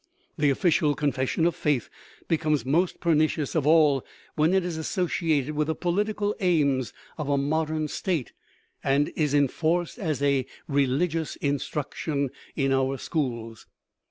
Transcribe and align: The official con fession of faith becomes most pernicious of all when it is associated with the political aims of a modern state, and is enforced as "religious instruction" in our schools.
The 0.35 0.49
official 0.49 0.95
con 0.95 1.11
fession 1.13 1.45
of 1.45 1.53
faith 1.55 1.87
becomes 2.27 2.65
most 2.65 2.99
pernicious 3.01 3.53
of 3.53 3.67
all 3.67 4.03
when 4.35 4.51
it 4.51 4.65
is 4.65 4.75
associated 4.75 5.53
with 5.53 5.67
the 5.67 5.75
political 5.75 6.35
aims 6.39 6.91
of 7.19 7.29
a 7.29 7.37
modern 7.37 7.87
state, 7.87 8.33
and 8.83 9.09
is 9.15 9.35
enforced 9.35 9.99
as 9.99 10.19
"religious 10.67 11.35
instruction" 11.35 12.31
in 12.55 12.71
our 12.73 12.97
schools. 12.97 13.67